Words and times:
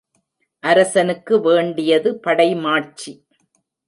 அரசனுக்கு 0.63 1.41
வேண்டியது 1.41 2.09
படைமாட்சி. 2.19 3.13